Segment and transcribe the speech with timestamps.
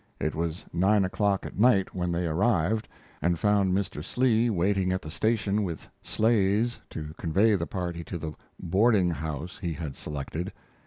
[0.19, 2.87] It was nine o'clock at night when they arrived,
[3.21, 4.03] and found Mr.
[4.03, 9.59] Slee waiting at the station with sleighs to convey the party to the "boarding house"
[9.59, 10.51] he had selected.